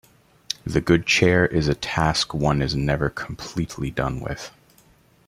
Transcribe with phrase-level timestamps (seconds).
[0.65, 4.51] The good chair is a task one is never completely done with.